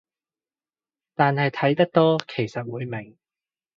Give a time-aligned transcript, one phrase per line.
[1.13, 3.15] 但係睇得多其實會明